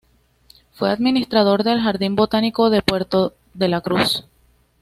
Fue 0.71 0.89
administrador 0.89 1.63
del 1.63 1.79
Jardín 1.79 2.15
Botánico 2.15 2.71
del 2.71 2.81
Puerto 2.81 3.35
de 3.53 3.67
la 3.67 3.81
Cruz. 3.81 4.25